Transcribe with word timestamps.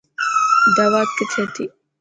داوت 0.77 1.09
ڪٿي 1.17 1.35
هتي. 1.45 1.65